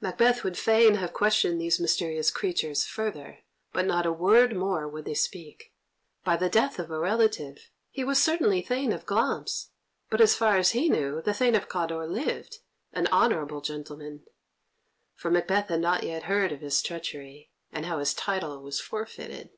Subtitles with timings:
[0.00, 3.40] Macbeth would fain have questioned these mysterious creatures further,
[3.74, 5.74] but not a word more would they speak.
[6.24, 9.68] By the death of a relative, he was certainly Thane of Glamis,
[10.08, 12.60] but, as far as he knew, the Thane of Cawdor lived,
[12.94, 14.24] an honourable gentleman,
[15.14, 19.50] for Macbeth had not yet heard of his treachery, and how his title was forfeited.